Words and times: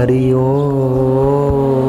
हरि 0.00 0.18
ओ 0.40 1.87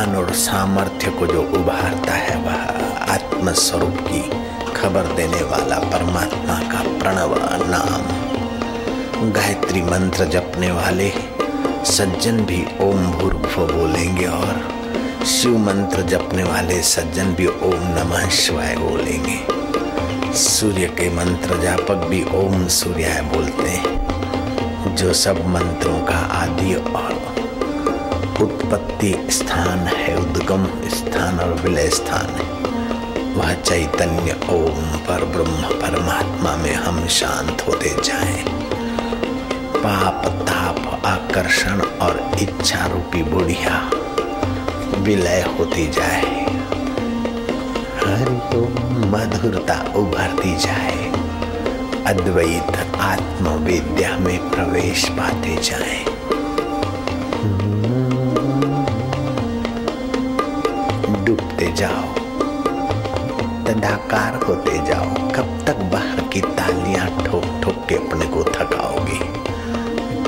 ज्ञान 0.00 0.16
और 0.16 0.30
सामर्थ्य 0.32 1.10
को 1.10 1.26
जो 1.26 1.42
उभारता 1.42 2.12
है, 2.12 2.36
वह 2.36 2.60
आत्म 3.12 3.52
स्वरूप 3.52 3.96
की 4.00 4.20
खबर 4.72 5.02
देने 5.16 5.42
वाला 5.42 5.78
परमात्मा 5.78 6.54
का 6.72 6.80
प्रणव 6.98 7.34
नाम। 7.68 9.32
गायत्री 9.32 9.82
मंत्र 9.82 10.24
जपने 10.24 10.70
वाले 10.70 11.12
सज्जन 11.84 12.40
भी 12.40 12.62
ओम 12.80 13.06
भूर्भुव 13.06 13.72
बोलेंगे 13.72 14.26
और 14.26 14.62
शिव 15.26 15.58
मंत्र 15.58 16.02
जपने 16.02 16.44
वाले 16.44 16.82
सज्जन 16.82 17.34
भी 17.34 17.46
ओम 17.46 17.86
नमः 17.98 18.28
शिवाय 18.28 18.76
बोलेंगे। 18.76 20.34
सूर्य 20.34 20.86
के 20.86 21.14
मंत्र 21.14 21.62
जापक 21.62 22.06
भी 22.08 22.24
ओम 22.34 22.66
सूर्याय 22.66 23.20
बोलते 23.22 23.68
हैं। 23.68 24.96
जो 24.96 25.12
सब 25.12 25.46
मंत्रों 25.46 25.98
का 26.04 26.18
आदि 26.36 26.74
और 26.74 27.19
उत्पत्ति 28.42 29.26
स्थान 29.30 29.78
है, 29.78 30.16
उद्गम 30.16 30.66
स्थान 30.88 31.40
और 31.40 31.54
विलय 31.54 31.88
स्थान 31.88 32.26
है। 32.26 32.60
वह 33.34 33.54
चैतन्य 33.54 34.32
ओम 34.32 34.98
पर 34.98 35.24
ब्रह्म 35.24 35.80
परमात्मा 35.80 36.56
में 36.56 36.74
हम 36.74 37.06
शांत 37.06 37.64
होते 37.68 37.96
जाएँ। 38.04 38.44
पाप, 39.76 40.26
ताप, 40.26 41.02
आकर्षण 41.06 41.80
और 41.80 42.30
इच्छा 42.42 42.86
रूपी 42.86 43.22
बुढ़िया 43.22 43.90
विलय 44.98 45.44
होती 45.58 45.86
जाए। 45.86 46.44
हरि 48.04 48.58
ओम 48.58 49.10
मधुरता 49.10 49.92
उभरती 49.96 50.56
जाए। 50.56 51.12
अद्वैत 52.06 53.00
आत्मविद्या 53.00 54.18
में 54.18 54.50
प्रवेश 54.50 55.08
पाते 55.08 55.56
जाएँ। 55.56 56.04
तदाकार 63.70 64.34
होते 64.34 64.78
जाओ। 64.86 65.04
कब 65.04 65.64
तक 65.66 65.76
बाहर 65.76 66.28
की 66.28 66.40
तालियाँ 66.40 67.06
ठोक 67.06 67.60
ठोक 67.64 67.86
के 67.88 67.94
अपने 67.94 68.26
को 68.26 68.44
थकाओगे? 68.44 69.18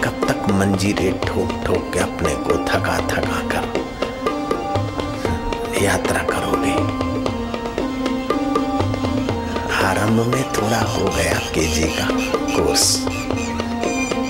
कब 0.01 0.29
तक 0.29 0.53
मंजीरे 0.53 1.21
ठोक 1.27 1.67
ठोक 1.67 1.91
के 1.93 1.98
अपने 1.98 2.35
को 2.35 2.65
थका 2.65 2.98
थका 2.98 3.41
कर 3.48 3.85
यात्रा 5.83 6.23
करोगे? 6.23 6.73
आरंभ 9.87 10.35
में 10.35 10.53
थोड़ा 10.53 10.81
हो 10.81 11.05
गया 11.05 11.35
केजी 11.35 11.85
का 11.85 12.09
कोर्स। 12.57 12.98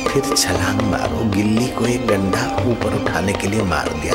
फिर 0.09 0.37
छलांग 0.37 0.81
मारो, 0.81 1.31
गिल्ली 1.31 1.67
को 1.67 1.85
एक 1.85 2.07
डंडा 2.07 2.63
ऊपर 2.67 3.03
उठाने 3.03 3.33
के 3.33 3.49
लिए 3.49 3.63
मार 3.63 3.89
दिया। 3.89 4.15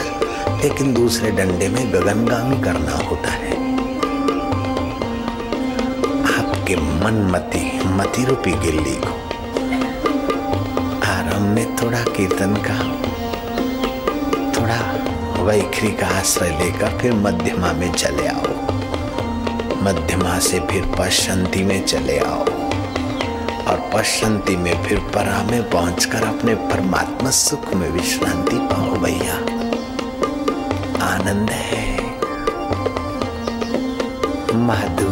लेकिन 0.57 0.93
दूसरे 0.93 1.31
डंडे 1.31 1.69
में 1.69 1.93
गगनगामी 1.93 2.61
करना 2.61 3.07
होता 3.07 3.29
है। 3.29 3.56
आपके 6.67 6.75
मन 6.75 7.15
मति 7.97 8.23
रूपी 8.23 8.51
गिल्ली 8.51 8.95
को। 8.95 9.13
आरंभ 11.07 11.55
में 11.55 11.75
थोड़ा 11.75 11.99
कीर्तन 11.99 12.55
का, 12.55 12.77
थोड़ा 14.51 14.79
वैखरी 15.43 15.91
का 15.91 16.07
आश्रय 16.07 16.49
लेकर 16.49 16.97
फिर 16.97 17.13
मध्यमा 17.13 17.71
में 17.73 17.91
चले 17.93 18.27
आओ। 18.27 18.47
मध्यमा 19.83 20.39
से 20.39 20.59
फिर 20.59 20.95
पश्चंती 20.99 21.63
में 21.63 21.85
चले 21.85 22.19
आओ। 22.19 22.43
और 23.67 23.91
पश्चंती 23.93 24.55
में 24.55 24.83
फिर 24.83 24.99
परा 24.99 25.43
में 25.43 25.69
पहुंचकर 25.69 26.23
अपने 26.23 26.55
परमात्मा 26.55 27.29
सुख 27.29 27.73
में 27.73 27.89
विश्रांति 27.89 28.55
पाओ 28.55 28.95
भैया। 28.97 29.35
आनंद 31.05 31.49
है। 31.49 31.97
माधुर्य 34.57 35.06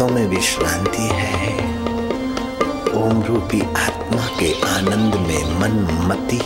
तत्वों 0.00 0.14
में 0.14 0.26
विश्रांति 0.26 1.08
है। 1.12 1.54
ओम 3.02 3.22
रूपी 3.22 3.60
आत्मा 3.60 4.22
के 4.40 4.52
आनंद 4.66 5.14
में 5.14 5.60
मन 5.60 5.74
मति 6.08 6.40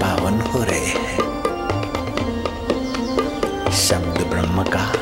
पावन 0.00 0.40
हो 0.40 0.62
रहे 0.62 0.86
हैं। 0.86 1.18
शब्द 3.72 4.26
ब्रह्म 4.30 4.62
का, 4.62 4.92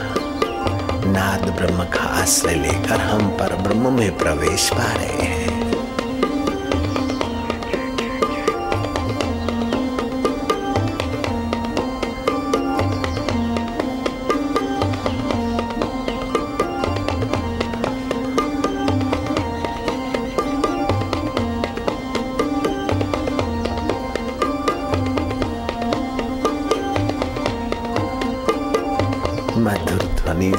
नाद 1.06 1.48
ब्रह्म 1.50 1.84
का 1.84 2.04
आश्रय 2.22 2.54
लेकर 2.54 3.00
हम 3.00 3.28
पर 3.28 3.56
ब्रह्म 3.56 3.92
में 3.92 4.18
प्रवेश 4.18 4.70
पा 4.72 4.92
रहे 4.92 5.22
हैं। 5.22 5.63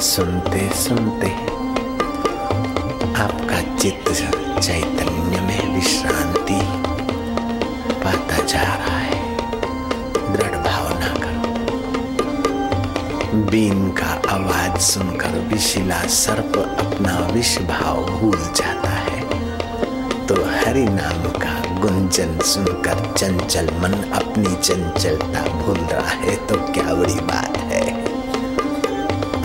सुनते 0.00 0.70
सुनते 0.74 1.30
आपका 3.16 3.76
चित्त 3.76 4.10
चैतन्य 4.60 5.40
में 5.40 5.74
विश्रांति 5.74 6.60
पाता 8.04 8.42
जा 8.44 8.62
रहा 8.62 8.98
है। 8.98 9.36
दृढ़ 10.32 10.58
भावना 10.58 11.08
करो। 11.08 11.52
बीन 13.50 13.90
का 13.90 14.22
आवाज़ 14.30 14.80
सुनकर 14.80 15.38
विशिला 15.52 16.00
सर्प 16.00 16.58
अपना 16.58 17.18
विष 17.32 17.58
भाव 17.58 18.04
भूल 18.04 18.38
जाता 18.38 18.90
है। 18.90 19.20
तो 20.26 20.34
हरि 20.34 20.84
नाम 20.84 21.22
का 21.22 21.80
गुंजन 21.80 22.38
सुनकर 22.38 23.14
चंचल 23.16 23.66
मन 23.66 24.12
अपनी 24.12 24.56
चंचलता 24.62 25.42
भूल 25.42 25.78
रहा 25.78 26.08
है 26.08 26.36
तो 26.36 26.56
क्या 26.72 26.94
बड़ी 26.94 27.14
बात? 27.14 27.55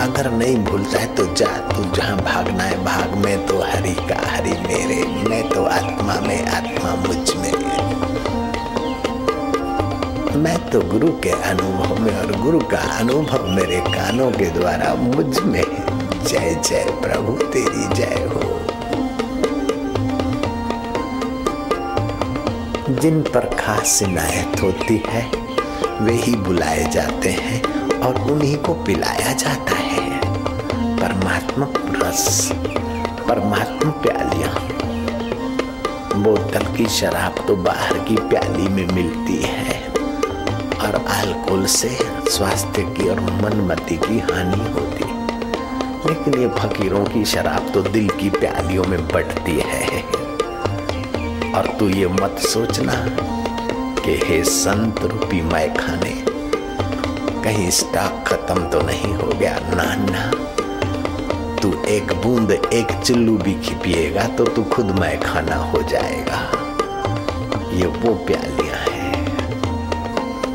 अगर 0.02 0.30
नहीं 0.30 0.56
भूलता 0.56 0.98
है 0.98 1.14
तो 1.14 1.34
जा 1.34 1.46
तू 1.46 1.96
जहाँ 1.96 2.16
भागना 2.16 2.64
है, 2.64 2.84
भाग 2.84 3.14
में 3.14 3.46
तो 3.46 3.58
हरि 3.62 3.92
का 3.92 4.30
हरि 4.30 4.50
मेरे। 4.50 5.28
मैं 5.28 5.48
तो 5.48 5.64
आत्मा 5.64 6.14
में 6.20 6.46
आत्मा 6.46 6.94
मुझमें। 6.94 7.52
मैं 10.36 10.70
तो 10.70 10.80
गुरु 10.80 11.08
के 11.08 11.30
अनुभव 11.30 12.00
में 12.00 12.18
और 12.18 12.40
गुरु 12.40 12.60
का 12.60 12.98
अनुभव 12.98 13.46
मेरे 13.48 13.80
कानों 13.80 14.30
के 14.30 14.44
द्वारा 14.44 14.94
मुझमें। 14.94 15.64
जय 16.24 16.60
जय 16.64 16.84
प्रभु, 17.02 17.32
तेरी 17.32 17.94
जय 17.94 18.30
हो। 18.34 18.58
जिन 22.94 23.22
पर 23.22 23.40
खास 23.40 24.02
इनायत 24.02 24.62
होती 24.62 25.02
है, 25.06 25.30
वे 26.00 26.12
ही 26.12 26.36
बुलाए 26.36 26.90
जाते 26.90 27.28
हैं 27.28 27.62
और 28.00 28.30
उन्हीं 28.30 28.56
को 28.56 28.74
पिलाया 28.74 29.32
जाता 29.32 29.74
है। 29.74 29.91
परमात्मा 31.22 31.66
रस, 31.98 32.48
परमात्मा 33.28 33.90
प्यालियाँ। 34.02 34.52
बोतल 36.22 36.64
की 36.76 36.86
शराब 36.88 37.34
तो 37.46 37.56
बाहर 37.56 37.98
की 37.98 38.16
प्याली 38.16 38.68
में 38.68 38.86
मिलती 38.86 39.36
है 39.42 39.76
और 40.78 40.94
अल्कोहल 40.94 41.66
से 41.66 41.88
स्वास्थ्य 42.30 42.82
की 42.96 43.08
और 43.08 43.20
मनमति 43.20 43.96
की 43.96 44.18
हानि 44.20 44.70
होती। 44.72 45.04
लेकिन 46.08 46.40
ये 46.42 46.48
फकीरों 46.58 47.04
की 47.04 47.24
शराब 47.24 47.70
तो 47.74 47.82
दिल 47.82 48.08
की 48.10 48.30
प्यालियों 48.30 48.84
में 48.84 49.08
बटती 49.08 49.58
है। 49.64 50.02
और 51.52 51.74
तू 51.78 51.88
ये 51.88 52.06
मत 52.06 52.38
सोचना 52.44 52.94
कि 54.02 54.18
हे 54.24 54.42
संत 54.44 55.04
रूपी 55.04 55.40
मैं 55.42 55.74
खाने 55.74 56.14
कहीं 57.44 57.70
स्टॉक 57.70 58.24
खत्म 58.26 58.68
तो 58.70 58.80
नहीं 58.80 59.14
हो 59.14 59.28
गया, 59.28 59.58
ना 59.74 59.94
ना। 60.10 60.30
तू 61.62 61.82
एक 61.82 62.12
बूंद, 62.12 62.50
एक 62.50 62.92
चिल्लू 63.04 63.36
भी 63.36 63.52
पिएगा 63.52 64.28
तो 64.28 64.44
तू 64.44 64.64
खुद 64.64 64.86
मैं 64.86 65.20
खाना 65.20 65.56
हो 65.56 65.82
जाएगा। 65.82 66.38
ये 67.72 67.86
वो 67.86 68.14
प्यालियाँ 68.14 68.76
हैं। 68.76 69.26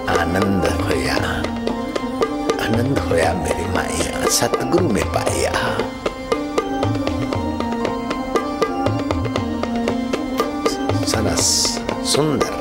आनंद 0.07 0.65
होया। 0.65 1.15
आनंद 2.65 2.99
होया 2.99 3.33
मेरी 3.33 3.65
माया 3.73 4.25
सतगुरु 4.25 4.89
में 4.89 5.03
पाया। 5.05 5.53
सरस 11.05 11.79
सुंदर। 12.15 12.57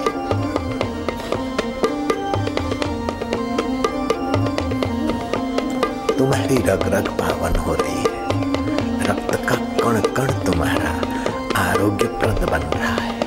तुम्हारी 6.19 6.56
रग 6.56 6.94
रग 6.94 7.08
पावन 7.08 7.56
हो 7.56 7.75
रही 7.75 7.99
है। 7.99 8.15
रक्त 9.06 9.48
का 9.48 9.54
कण 9.54 10.00
कण 10.14 10.32
तुम्हारा 10.44 10.90
आरोग्यप्रद 11.62 12.48
बन 12.50 12.62
रहा 12.78 12.94
है 12.94 13.20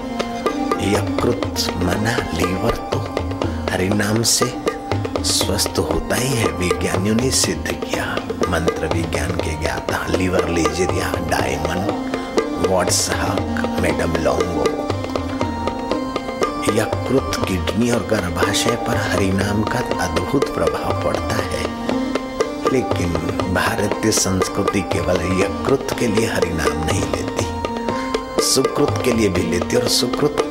यकृत 0.93 1.67
मना 1.83 2.15
लीवर 2.33 2.75
तो 2.91 2.99
हरि 3.71 3.89
नाम 3.89 4.21
से 4.23 4.45
स्वस्थ 5.23 5.79
होता 5.79 6.15
ही 6.15 6.29
है 6.29 6.51
विज्ञानियों 6.51 7.15
ने 7.15 7.31
सिद्ध 7.31 7.71
किया। 7.71 8.05
मंत्र 8.49 8.87
विज्ञान 8.87 9.31
के 9.31 9.59
ज्ञाता, 9.59 10.05
लीवर 10.09 10.47
लेजरिया, 10.49 11.11
डायमंड 11.29 12.67
वॉट्सहक 12.67 13.79
मैडम 13.81 14.15
लोंगो। 14.15 14.65
यकृत 16.73 17.45
किडनी 17.47 17.91
और 17.91 18.07
गर्भाशय 18.11 18.75
पर 18.87 18.97
हरिनाम 18.97 19.63
का 19.63 19.79
अद्भुत 20.05 20.53
प्रभाव 20.55 21.03
पड़ता 21.03 21.35
है। 21.35 21.68
लेकिन 22.73 23.13
भारतीय 23.53 24.11
संस्कृति 24.11 24.81
केवल 24.81 25.21
यकृत 25.41 25.95
के 25.99 26.07
लिए 26.07 26.25
हरिनाम 26.25 26.85
नहीं 26.85 27.01
लेती। 27.01 28.43
सुकृत 28.43 29.01
के 29.05 29.11
लिए 29.11 29.29
भी 29.29 29.41
लेती 29.41 29.75
और 29.75 29.87
सुकृत 29.87 30.45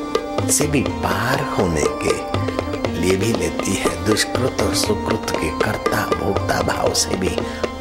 से 0.51 0.67
भी 0.67 0.81
पार 0.81 1.41
होने 1.57 1.83
के 2.03 2.99
लिए 2.99 3.15
भी 3.15 3.33
लेती 3.33 3.73
है। 3.73 4.05
दुष्कृत 4.05 4.61
और 4.61 4.73
सुकृत 4.75 5.29
के 5.29 5.49
कर्ता 5.59 6.05
भोक्ता 6.15 6.61
भाव 6.61 6.93
से 6.93 7.15
भी 7.15 7.29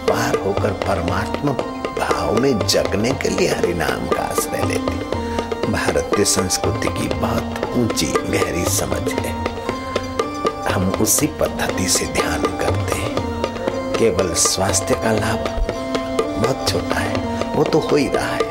पार 0.08 0.37
होकर 0.37 0.73
परमात्मा 0.87 1.52
भाव 1.99 2.41
में 2.41 2.67
जगने 2.67 3.11
के 3.12 3.29
लिए 3.29 3.49
हरिनाम 3.49 4.06
का 4.06 4.23
आश्रय 4.23 4.64
लेती। 4.64 5.73
भारतीय 5.73 6.25
संस्कृति 6.25 6.88
की 6.88 7.08
बहुत 7.08 7.70
ऊँची 7.76 8.06
गहरी 8.06 8.64
समझ 8.64 9.12
है। 9.12 9.32
हम 10.73 10.91
उसी 11.00 11.26
पद्धति 11.26 11.88
से 11.88 12.06
ध्यान 12.06 12.43
केवल 13.98 14.32
स्वास्थ्य 14.34 14.94
का 14.94 15.12
लाभ 15.12 15.46
बहुत 16.42 16.68
छोटा 16.68 16.96
है, 16.96 17.54
वो 17.54 17.64
तो 17.64 17.78
हो 17.80 17.96
ही 17.96 18.06
रहा 18.08 18.26
है। 18.26 18.46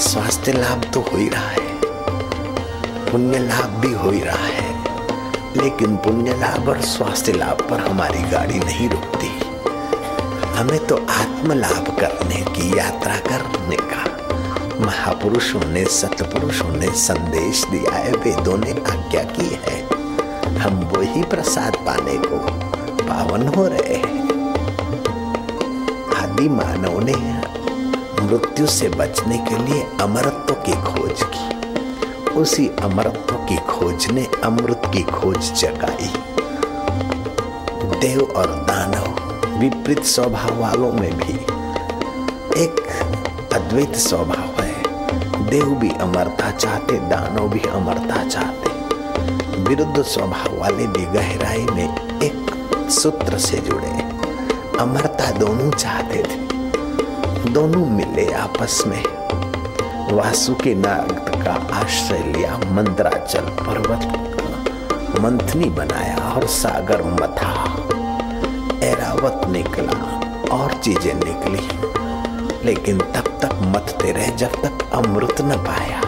स्वास्थ्य 0.00 0.52
लाभ 0.52 0.84
तो 0.94 1.00
हो 1.00 1.16
ही 1.16 1.28
रहा 1.28 1.48
है, 1.48 1.68
पुण्य 3.10 3.38
लाभ 3.38 3.70
भी 3.80 3.92
हो 3.92 4.10
ही 4.10 4.20
रहा 4.20 4.46
है, 4.46 4.68
लेकिन 5.56 5.96
पुण्य 5.96 6.34
लाभ 6.34 6.68
और 6.68 6.80
स्वास्थ्य 6.86 7.32
लाभ 7.32 7.66
पर 7.70 7.80
हमारी 7.80 8.22
गाड़ी 8.30 8.58
नहीं 8.58 8.88
रुकती। 8.88 9.30
हमें 10.58 10.80
तो 10.86 10.96
आत्म 11.10 11.52
लाभ 11.52 11.86
करने 12.00 12.40
की 12.50 12.78
यात्रा 12.78 13.16
करने 13.28 13.76
का 13.84 14.02
महापुरुषों 14.80 15.64
ने, 15.64 15.84
सतपुरुषों 15.84 16.70
ने 16.70 16.90
संदेश 16.98 17.64
दिया 17.64 17.94
है, 17.94 18.12
वेदों 18.14 18.58
ने 18.58 18.72
आज्ञा 18.90 19.22
की 19.30 19.48
है। 19.64 19.78
हम 20.58 20.74
वही 20.94 21.22
प्रसाद 21.24 21.76
पाने 21.86 22.16
को 22.18 22.38
पावन 23.10 23.46
हो 23.46 23.66
रहे 23.66 23.94
हैं। 23.94 24.28
आदि 26.16 26.48
मानव 26.48 27.00
ने 27.00 27.14
मृत्यु 28.22 28.66
से 28.66 28.88
बचने 28.88 29.38
के 29.38 29.56
लिए 29.58 29.86
अमरत्व 30.00 30.54
की 30.54 30.72
खोज 30.72 31.22
की। 31.22 32.30
उसी 32.30 32.68
अमरत्व 32.68 33.34
की 33.34 33.56
खोज 33.56 34.06
ने 34.06 34.26
अमृत 34.44 34.82
की 34.86 35.02
खोज 35.02 35.52
जगाई। 35.52 36.12
देव 38.00 38.32
और 38.36 38.46
दानव, 38.46 39.08
विपरीत 39.58 40.04
स्वभाव 40.04 40.60
वालों 40.60 40.92
में 40.92 41.16
भी 41.16 41.34
एक 42.62 42.80
अद्वैत 43.52 43.96
स्वभाव 43.96 44.62
है। 44.62 44.82
देव 45.50 45.66
भी 45.66 45.90
अमरता 45.90 46.50
चाहते, 46.50 46.92
दानव 46.92 47.48
भी 47.48 47.60
अमरता 47.60 48.28
चाहते। 48.28 48.70
विरुद्ध 49.62 50.02
स्वभाव 50.02 50.60
वाले 50.60 50.86
भी 50.86 51.04
गहराई 51.04 51.66
में 51.66 52.09
सूत्र 52.90 53.38
से 53.38 53.56
जुड़े। 53.56 53.88
अमरता 54.80 55.30
दोनों 55.30 55.70
चाहते 55.70 56.18
थे। 56.18 56.36
दोनों 57.50 57.86
मिले 57.86 58.32
आपस 58.32 58.82
में। 58.86 59.04
वासुकी 60.16 60.74
नाग 60.74 61.42
का 61.44 61.76
आश्रय 61.76 62.18
लिया 62.18 62.56
मंत्राचल 62.56 63.40
पर्वत 63.40 64.16
मंथनी 65.20 65.64
बनाया 65.64 66.16
और 66.16 66.46
सागर 66.46 67.02
मथा। 67.02 67.52
एरावत 68.86 69.48
निकला 69.48 70.20
और 70.56 70.72
चीज़ें 70.72 71.14
निकली। 71.14 71.68
लेकिन 72.66 72.98
तब 72.98 73.38
तक 73.42 73.58
मथते 73.62 74.12
रहे 74.12 74.30
जब 74.32 74.52
तक 74.52 74.90
अमृत 74.92 75.40
न 75.40 75.56
पाया। 75.56 76.00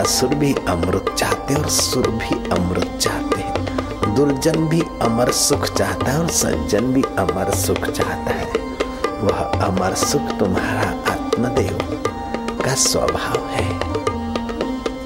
असुर 0.00 0.28
भी 0.28 0.54
अमृत 0.68 1.14
चाहते 1.18 1.54
और 1.54 1.68
सुर 1.68 2.08
भी 2.08 2.50
अमृत 2.50 2.98
चाहते। 3.00 3.29
दुर्जन 4.16 4.66
भी 4.68 4.80
अमर 5.02 5.30
सुख 5.32 5.66
चाहता 5.68 6.10
है 6.10 6.18
और 6.18 6.28
सज्जन 6.30 6.92
भी 6.92 7.02
अमर 7.18 7.50
सुख 7.56 7.88
चाहता 7.88 8.30
है। 8.30 8.46
वह 9.22 9.40
अमर 9.66 9.94
सुख 9.94 10.30
तुम्हारा 10.38 10.88
आत्मदेव 11.12 11.78
का 12.64 12.74
स्वभाव 12.74 13.46
है। 13.46 13.68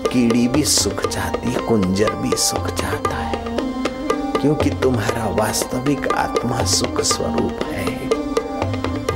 कीड़ी 0.05 0.47
भी 0.49 0.62
सुख 0.65 1.06
चाहती 1.06 1.53
है, 1.53 1.61
कुंजर 1.61 2.11
भी 2.12 2.37
सुख 2.39 2.71
चाहता 2.71 3.17
है, 3.17 3.43
क्योंकि 4.41 4.71
तुम्हारा 4.83 5.27
वास्तविक 5.35 6.09
आत्मा 6.15 6.62
सुख 6.71 7.01
स्वरूप 7.03 7.65
है, 7.65 7.87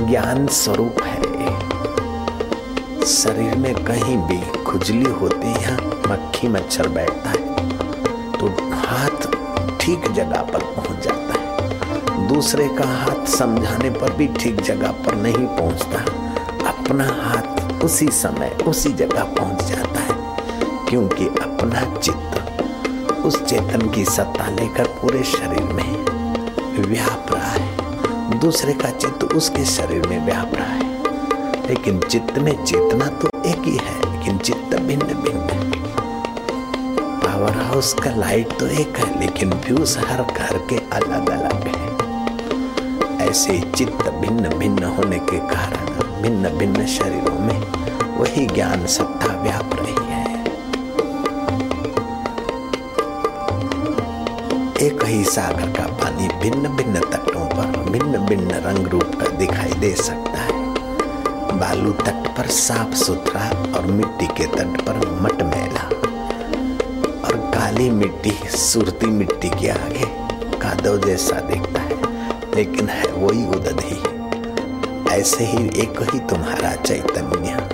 ज्ञान 0.07 0.47
स्वरूप 0.53 1.01
है। 1.03 1.17
शरीर 3.07 3.55
में 3.55 3.73
कहीं 3.85 4.17
भी 4.19 4.63
खुजली 4.63 5.11
होती 5.11 5.53
है, 5.53 5.75
मक्खी 6.07 6.47
मच्छर 6.47 6.87
बैठता 6.89 7.29
है 7.29 7.37
तो 8.33 8.47
हाथ 8.77 9.27
ठीक 9.89 10.11
जगह 10.13 10.41
पर 10.43 10.63
पहुँच 10.73 11.03
जाता 11.03 11.35
है। 11.35 12.27
दूसरे 12.27 12.67
का 12.69 12.85
हाथ 12.87 13.25
समझाने 13.27 13.89
पर 13.89 14.11
भी 14.11 14.27
ठीक 14.33 14.61
जगह 14.61 14.91
पर 15.05 15.15
नहीं 15.15 15.45
पहुँचता। 15.47 15.99
अपना 16.69 17.05
हाथ 17.21 17.83
उसी 17.83 18.07
समय 18.07 18.55
उसी 18.67 18.91
जगह 18.91 19.23
पहुँच 19.33 19.63
जाता 19.63 20.01
है, 20.01 20.17
क्योंकि 20.89 21.27
अपना 21.27 21.81
चित्त 21.97 23.15
उस 23.25 23.41
चेतन 23.43 23.89
की 23.89 24.05
सत्ता 24.05 24.49
लेकर 24.51 24.87
पूरे 25.01 25.23
शरीर 25.23 25.73
में 25.73 26.85
व्याप 26.85 27.33
रहा 27.33 27.47
है। 27.47 28.39
दूसरे 28.39 28.73
का 28.73 28.91
चित्त 28.91 29.23
उसके 29.25 29.65
शरीर 29.67 30.07
में 30.07 30.25
व्याप 30.25 30.55
रहा 30.55 30.73
है। 30.73 31.67
लेकिन 31.67 31.99
चित्त 32.01 32.37
में 32.37 32.53
चेतना 32.63 33.07
तो 33.21 33.31
एक 33.45 33.65
ही 33.65 33.77
है, 33.77 33.99
लेकिन 34.11 34.37
चित्त 34.37 34.75
भिन्न 34.77 35.13
भिन्न 35.15 35.49
है। 35.49 35.78
पावर 37.39 37.57
हाउस 37.57 37.93
का 37.93 38.09
लाइट 38.11 38.53
तो 38.59 38.65
एक 38.67 38.97
है, 38.97 39.19
लेकिन 39.19 39.51
व्यूज़ 39.65 39.97
हर 39.99 40.21
घर 40.23 40.57
के 40.69 40.77
अलग 40.95 41.29
अलग 41.29 41.67
है। 41.67 43.27
ऐसे 43.27 43.59
चित्त 43.75 44.09
भिन्न 44.21 44.49
भिन्न 44.57 44.83
होने 44.95 45.19
के 45.19 45.37
कारण 45.47 46.21
भिन्न 46.21 46.49
भिन्न 46.57 46.85
शरीरों 46.87 47.37
में 47.39 47.59
वही 48.17 48.45
ज्ञान 48.45 48.85
सत्ता 48.87 49.31
व्याप 49.43 49.75
रही 49.75 50.05
है। 50.09 50.25
एक 54.87 55.05
ही 55.05 55.23
सागर 55.25 55.71
का 55.71 55.87
पानी 55.93 56.27
भिन्न 56.41 56.75
भिन्न 56.75 56.99
तटों 57.05 57.45
पर 57.47 57.79
भिन्न 57.89 58.25
भिन्न 58.25 58.61
रंग 58.67 58.87
रूप 58.87 59.15
का 59.21 59.29
दिखाई 59.37 59.79
दे 59.79 59.93
सकता 60.01 60.41
है। 60.41 61.57
बालू 61.59 61.91
तट 62.03 62.27
पर 62.37 62.47
साफ़ 62.59 62.93
सुथरा 62.95 63.49
और 63.75 63.85
मिट्टी 63.91 64.27
के 64.27 64.45
तट 64.57 64.81
पर 64.81 64.95
मटमैला। 65.21 65.89
काली 67.69 67.89
मिट्टी, 67.89 68.31
सुरती 68.49 69.05
मिट्टी 69.05 69.49
के 69.49 69.67
आगे 69.69 70.05
कादव 70.59 70.97
जैसा 71.01 71.39
दिखता 71.39 71.81
है, 71.81 71.97
लेकिन 72.55 72.87
है 72.89 73.11
वही 73.13 73.45
उदधि। 73.45 75.11
ऐसे 75.11 75.45
ही 75.45 75.65
एक 75.81 76.01
ही 76.01 76.19
तुम्हारा 76.19 76.73
चैतन्य। 76.75 77.69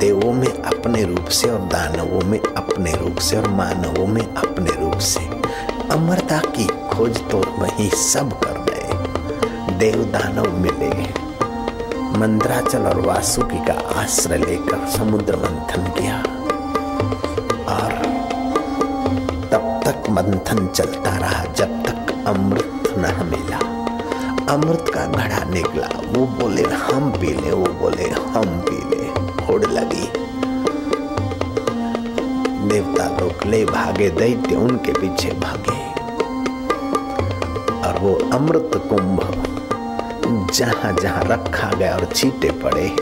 देवों 0.00 0.32
में 0.32 0.48
अपने 0.48 1.02
रूप 1.04 1.28
से 1.28 1.50
और 1.50 1.58
दानवों 1.58 2.20
में 2.20 2.38
अपने 2.38 2.92
रूप 2.92 3.18
से 3.18 3.36
और 3.36 3.48
मानवों 3.48 4.06
में 4.06 4.34
अपने 4.34 4.70
रूप 4.80 4.98
से। 4.98 5.20
अमरता 5.90 6.38
की 6.46 6.66
खोज 6.66 7.20
तो 7.30 7.42
वही 7.58 7.88
सब 7.88 8.32
कर 8.40 8.58
गए 8.70 9.76
देव 9.76 10.04
दानव 10.04 10.58
मिले 10.58 10.90
मंद्राचल 12.18 12.82
और 12.82 13.00
वासुकी 13.00 13.64
का 13.64 14.00
आश्रय 14.00 14.38
लेकर 14.38 14.86
समुद्र 14.88 15.36
मंथन 15.36 15.90
किया। 15.90 16.22
मंथन 20.16 20.66
चलता 20.66 21.16
रहा 21.16 21.44
जब 21.44 21.82
तक 21.82 22.24
अमृत 22.26 22.82
न 22.98 23.28
मिला। 23.30 23.58
अमृत 24.54 24.84
का 24.94 25.06
घड़ा 25.06 25.44
निकला। 25.44 25.86
वो 26.12 26.26
बोले, 26.26 26.62
हम 26.62 27.10
पी 27.10 27.26
ले। 27.26 27.50
वो 27.50 27.66
बोले, 27.66 28.04
हम 28.04 28.44
पी 28.44 28.90
ले। 28.90 29.06
होड़ 29.44 29.64
लगी। 29.64 30.12
देवता 32.68 33.04
लोग 33.04 33.46
ले 33.46 33.64
भागे, 33.64 34.10
दैत्य 34.10 34.56
उनके 34.56 34.92
पीछे 34.92 35.28
भागे। 35.28 35.86
और 37.88 37.98
वो 37.98 38.36
अमृत 38.36 38.70
कुंभ 38.74 39.42
जहाँ 40.54 40.96
जहाँ 41.02 41.24
रखा 41.24 41.70
गया 41.70 41.96
और 41.96 42.04
चीटे 42.04 42.50
पड़े, 42.50 42.96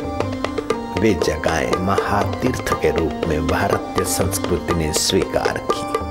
वे 1.01 1.15
जगहें 1.15 1.87
महातीर्थ 1.87 2.83
के 2.83 2.91
रूप 2.91 3.29
में 3.29 3.47
भारतीय 3.47 4.05
संस्कृति 4.05 4.75
ने 4.75 4.93
स्वीकार 4.93 5.61
की। 5.73 6.04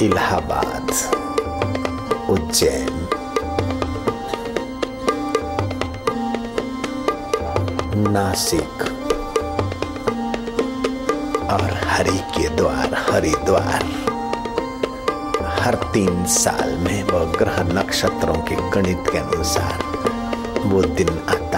इलाहाबाद, 0.00 0.90
उज्जैन। 2.30 3.06
नासिक 8.12 8.82
और 11.52 11.70
हरि 11.86 12.18
के 12.36 12.48
द्वार 12.56 12.94
हरिद्वार 13.08 13.84
हर 15.60 15.74
तीन 15.94 16.24
साल 16.36 16.76
में 16.78 17.02
वह 17.04 17.24
ग्रह 17.38 17.62
नक्षत्रों 17.72 18.36
के 18.50 18.56
गणित 18.70 19.10
के 19.12 19.18
अनुसार 19.18 19.82
वो 20.66 20.82
दिन 20.82 21.08
आता 21.28 21.57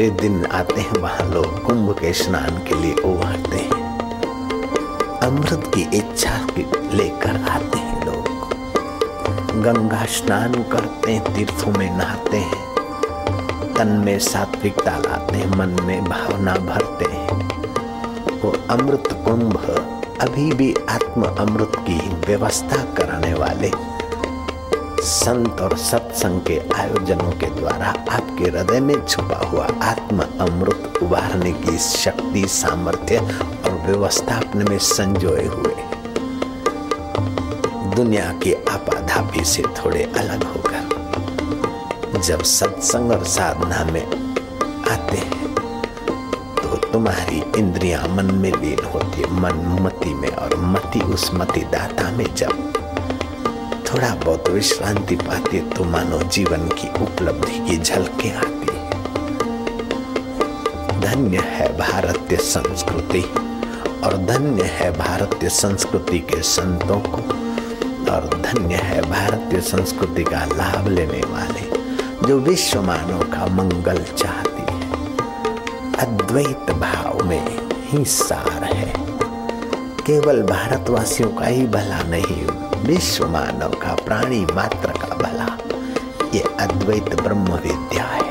वे 0.00 0.10
दिन 0.10 0.46
आते 0.46 0.80
हैं, 0.80 1.00
वहाँ 1.00 1.30
लोग 1.30 1.62
कुंभ 1.62 1.92
के 1.92 2.12
स्नान 2.12 2.58
के 2.58 2.74
लिए 2.74 2.92
उभरते 2.92 3.56
हैं। 3.56 3.98
अमृत 5.22 5.72
की 5.74 5.80
इच्छा 5.80 6.46
लेकर 6.92 7.44
आते 7.50 7.78
हैं 7.78 8.06
लोग। 8.06 8.24
गंगा 9.62 10.04
स्नान 10.04 10.54
करते 10.54 11.12
हैं, 11.12 11.34
तीर्थों 11.34 11.72
में 11.72 11.98
नहाते 11.98 12.36
हैं। 12.36 12.74
तन 13.74 14.02
में 14.06 14.18
सात्विकता 14.18 14.98
लाते 14.98 15.36
हैं, 15.36 15.56
मन 15.56 15.68
में 15.68 16.04
भावना 16.04 16.54
भरते 16.54 17.04
हैं। 17.04 17.48
वो 18.40 18.56
अमृत 18.70 19.04
कुंभ 19.12 19.56
अभी 20.20 20.52
भी 20.52 20.74
आत्म 20.90 21.22
अमृत 21.22 21.72
की 21.76 22.16
व्यवस्था 22.26 22.76
कराने 22.76 23.34
वाले 23.34 23.70
संत 25.02 25.60
और 25.60 25.76
सत्संग 25.76 26.40
के 26.40 26.62
आयोजनों 26.74 27.30
के 27.30 27.46
द्वारा 27.46 28.04
आपके 28.40 28.50
हृदय 28.50 28.80
में 28.80 29.06
छुपा 29.06 29.38
हुआ 29.48 29.64
आत्म 29.82 30.24
अमृत 30.40 30.98
उभारने 31.02 31.52
की 31.52 31.76
शक्ति, 31.78 32.46
सामर्थ्य 32.48 33.18
और 33.18 33.72
व्यवस्था 33.86 34.36
अपने 34.36 34.64
में 34.64 34.78
संजोए 34.78 35.44
हुए। 35.46 35.74
दुनिया 37.96 38.32
की 38.42 38.52
आपाधापी 38.52 39.44
से 39.44 39.62
थोड़े 39.78 40.02
अलग 40.18 40.44
होकर, 40.44 42.20
जब 42.20 42.42
सत्संग 42.42 43.10
और 43.10 43.24
साधना 43.26 43.84
में 43.84 44.04
आते 44.90 45.16
हैं 45.16 45.54
तो 46.56 46.76
तुम्हारी 46.86 47.42
इंद्रियाँ 47.58 48.08
मन 48.08 48.34
में 48.34 48.52
लीन 48.52 48.84
होती 48.94 49.20
है 49.20 49.32
मन 49.40 49.78
मति 49.82 50.14
में 50.14 50.30
और 50.30 50.56
मति 50.66 51.00
उस 51.04 51.30
मति 51.34 51.60
दाता 51.72 52.10
में 52.10 52.34
जब 52.34 52.69
थोड़ा 53.94 54.14
बहुत 54.14 54.48
विश्रांति 54.48 55.16
पाती 55.16 55.60
तो 55.60 55.84
मानो 55.84 56.18
जीवन 56.18 56.68
की 56.68 56.88
उपलब्धि 57.04 57.68
की 57.68 57.76
झलके 57.76 58.30
आती 58.30 58.60
धन्य 61.00 61.38
है 61.38 61.78
भारतीय 61.78 62.38
संस्कृति 62.38 63.22
और 64.04 64.16
धन्य 64.16 64.62
है 64.62 64.98
भारतीय 64.98 65.48
संस्कृति 65.48 66.18
के 66.18 66.42
संतों 66.42 67.00
को 67.00 67.16
और 68.12 68.42
धन्य 68.42 68.74
है 68.74 69.02
भारतीय 69.02 69.60
संस्कृति 69.60 70.24
का 70.24 70.44
लाभ 70.44 70.88
लेने 70.88 71.20
वाले 71.26 71.80
जो 72.28 72.38
विश्व 72.38 72.82
मानव 72.82 73.22
का 73.22 73.46
मंगल 73.46 74.02
चाहती 74.02 74.72
है। 74.72 74.90
अद्वैत 75.96 76.70
भाव 76.70 77.24
में 77.24 77.68
ही 77.86 78.04
सार 78.04 78.64
है। 78.64 78.92
केवल 80.06 80.42
भारतवासियों 80.42 81.30
का 81.30 81.46
ही 81.46 81.66
भला 81.66 82.02
नहीं 82.02 82.69
विश्व 82.80 83.26
मानव 83.28 83.72
का 83.82 83.94
प्राणी 83.94 84.40
मात्र 84.54 84.92
का 84.92 85.14
भला 85.14 85.46
ये 86.34 86.40
अद्वैत 86.60 87.14
ब्रह्म 87.22 87.54
विद्या 87.56 88.04
है। 88.04 88.28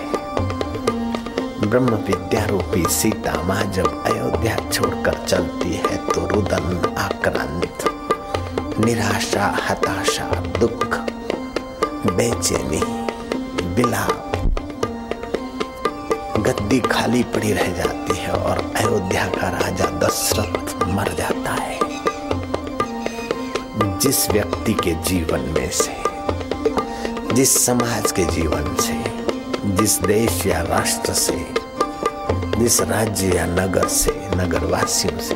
ब्रह्म 1.61 1.95
विद्या 2.07 2.45
रूपी 2.45 2.83
सीता 2.91 3.33
माँ 3.43 3.63
जब 3.73 4.03
अयोध्या 4.05 4.55
छोड़कर 4.71 5.25
चलती 5.25 5.73
है 5.75 5.97
तो 6.07 6.25
रुदन 6.27 6.95
आक्रांत, 6.97 7.85
निराशा, 8.79 9.45
हताशा, 9.69 10.29
दुख, 10.59 10.95
बेचैनी 12.07 12.81
बिलाप 13.75 14.25
गद्दी 16.39 16.79
खाली 16.81 17.23
पड़ी 17.25 17.53
रह 17.53 17.73
जाती 17.73 18.17
है 18.17 18.31
और 18.33 18.57
अयोध्या 18.77 19.27
का 19.31 19.49
राजा 19.49 19.89
दशरथ 19.99 20.87
मर 20.87 21.13
जाता 21.17 21.53
है। 21.53 21.88
जिस 24.01 24.31
व्यक्ति 24.31 24.73
के 24.73 24.93
जीवन 24.93 25.39
में 25.39 25.69
से, 25.71 25.93
जिस 27.35 27.65
समाज 27.65 28.11
के 28.11 28.25
जीवन 28.25 28.75
से, 28.75 28.93
जिस 29.65 30.01
देश 30.01 30.45
या 30.45 30.61
राष्ट्र 30.61 31.13
से, 31.13 31.47
जिस 32.59 32.81
राज्य 32.81 33.27
या 33.37 33.45
नगर 33.45 33.87
से 33.87 34.11
नगर 34.35 34.65
वासियों 34.65 35.19
से, 35.19 35.35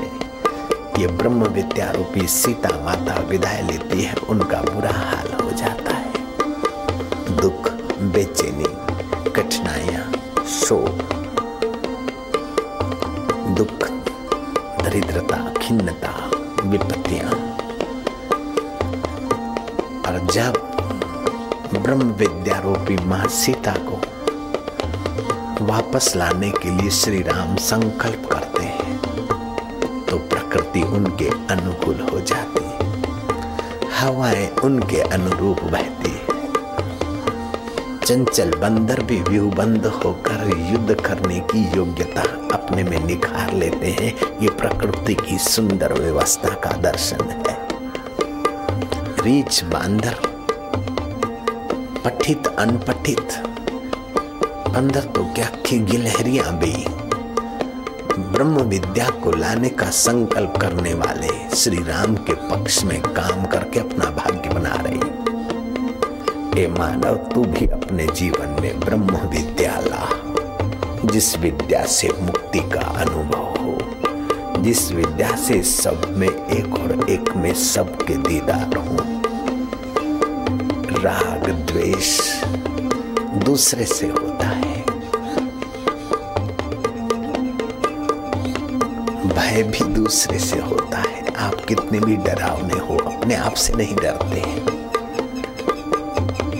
ये 1.02 1.08
ब्रह्म 1.08 1.44
विद्या 1.44 1.92
रूपी 1.92 2.28
सीता 2.28 2.70
माता 2.70 3.20
विदाई 3.22 3.62
लेती 3.62 4.02
है, 4.02 4.16
उनका 4.16 4.62
बुरा 4.62 4.92
हाल 4.92 5.44
हो 5.44 5.52
जाता 5.52 5.94
है। 5.94 6.14
दुख, 7.36 7.72
बेचैनी, 8.02 8.76
कठिनाइयाँ, 9.32 10.12
शोक, 10.46 11.04
दुख, 13.58 13.90
दरिद्रता, 14.84 15.54
खिन्नता, 15.54 16.32
विपत्तियाँ 16.64 17.53
जब 20.34 20.54
ब्रह्म 21.84 22.02
विद्या 22.02 22.60
रूपी 22.60 22.96
माँ 23.06 23.28
सीता 23.28 23.76
को 23.80 24.02
वापस 25.66 26.14
लाने 26.16 26.52
के 26.52 26.70
लिए 26.70 26.90
श्री 26.90 27.22
राम 27.22 27.56
संकल्प 27.56 28.30
करते 28.32 28.64
हैं। 28.64 28.98
तो 30.06 30.18
प्रकृति 30.18 30.82
उनके 30.82 31.28
अनुकूल 31.28 32.10
हो 32.12 32.20
जाती 32.20 32.66
है। 32.66 32.78
हवाएँ 34.00 34.50
उनके 34.64 35.02
अनुरूप 35.02 35.60
बहती 35.60 36.12
है। 36.12 36.28
चंचल 38.06 38.52
बंदर 38.52 39.04
भी 39.04 39.22
व्यूबंद 39.22 39.86
होकर 39.86 40.70
युद्ध 40.72 41.02
करने 41.02 41.40
की 41.40 41.78
योग्यता 41.78 42.22
अपने 42.58 42.84
में 42.84 43.04
निखार 43.04 43.54
लेते 43.54 43.88
हैं। 43.88 44.40
ये 44.42 44.50
प्रकृति 44.50 45.14
की 45.14 45.38
सुंदर 45.38 45.94
व्यवस्था 45.94 46.50
का 46.50 46.72
दर्शन 46.72 47.30
है। 47.30 47.63
रीछ 49.24 49.64
बांदर। 49.64 50.16
पठित, 52.06 52.48
अनपठित। 52.48 53.32
अंदर 54.76 55.00
तो 55.00 55.24
क्या 55.24 55.46
की 55.46 55.80
गिलहरियाँ 55.80 56.58
भी। 56.58 56.86
ब्रह्म 58.20 58.62
विद्या 58.62 59.10
को 59.10 59.32
लाने 59.32 59.70
का 59.70 59.90
संकल्प 59.90 60.54
करने 60.62 60.94
वाले 60.94 61.56
श्री 61.56 61.78
राम 61.78 62.16
के 62.16 62.34
पक्ष 62.34 62.84
में 62.84 63.02
काम 63.02 63.46
करके 63.46 63.80
अपना 63.80 64.06
भाग्य 64.06 64.50
बना 64.50 64.76
रही। 64.76 65.00
ए 66.64 66.68
मानव, 66.68 67.16
तू 67.16 67.42
भी 67.44 67.68
अपने 67.68 68.08
जीवन 68.08 68.62
में 68.62 68.80
ब्रह्म 68.80 69.18
विद्या 69.18 69.80
ला, 69.80 70.10
जिस 71.06 71.38
विद्या 71.38 71.86
से 71.86 72.10
मुक्ति 72.22 72.60
का 72.60 72.82
अनुभव। 72.82 73.63
हो 73.63 73.63
जिस 74.64 74.92
विद्या 74.92 75.36
से 75.36 75.64
सब 75.64 76.18
में 76.18 76.28
एक 76.28 76.74
और 76.74 77.10
एक 77.10 77.36
में 77.36 77.54
सबके 77.54 78.14
दीदार 78.14 78.78
हो। 78.78 78.98
राग 81.04 81.50
द्वेष 81.72 82.44
दूसरे 83.46 83.86
से 83.86 84.08
होता 84.08 84.48
है। 84.48 84.82
भय 89.30 89.64
भी 89.64 89.94
दूसरे 89.94 90.40
से 90.40 90.60
होता 90.60 90.98
है। 90.98 91.34
आप 91.34 91.56
कितने 91.56 92.00
भी 92.00 92.16
डरावने 92.16 92.74
हो, 92.74 92.98
अपने 92.98 93.36
आप 93.36 93.54
से 93.54 93.74
नहीं 93.74 93.96
डरते 93.96 94.40
हैं। 94.40 94.84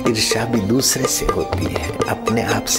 ईर्षा 0.10 0.46
भी 0.46 0.60
दूसरे 0.60 1.04
से 1.04 1.26
होती 1.26 1.66
है, 1.66 1.98
अपने 2.10 2.42
आप 2.42 2.66
से 2.66 2.72